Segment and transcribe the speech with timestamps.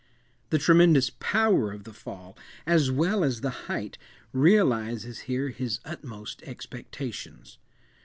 [0.49, 3.99] The tremendous power of the Fall, as well as the height,
[4.33, 7.59] realizes here his utmost expectations.